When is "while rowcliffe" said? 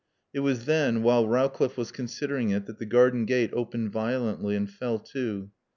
1.03-1.77